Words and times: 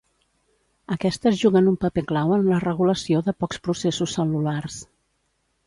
Aquestes 0.95 1.35
juguen 1.41 1.69
un 1.73 1.75
paper 1.83 2.03
clau 2.13 2.33
en 2.39 2.47
la 2.53 2.59
regulació 2.65 3.21
de 3.29 3.37
pocs 3.45 3.63
processos 3.69 4.19
cel·lulars. 4.19 4.83